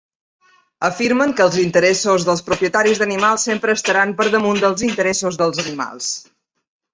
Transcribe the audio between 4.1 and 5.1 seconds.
per damunt dels